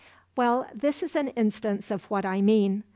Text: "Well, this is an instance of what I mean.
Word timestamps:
"Well, 0.35 0.67
this 0.73 1.03
is 1.03 1.15
an 1.15 1.27
instance 1.27 1.91
of 1.91 2.05
what 2.09 2.25
I 2.25 2.41
mean. 2.41 2.83